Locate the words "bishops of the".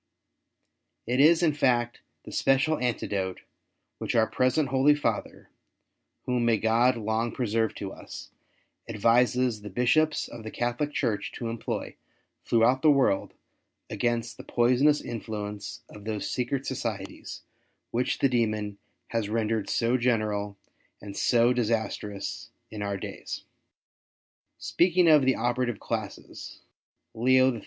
9.69-10.49